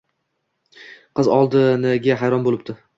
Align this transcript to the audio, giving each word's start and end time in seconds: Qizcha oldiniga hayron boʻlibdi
Qizcha 1.21 1.37
oldiniga 1.37 2.21
hayron 2.25 2.51
boʻlibdi 2.51 2.83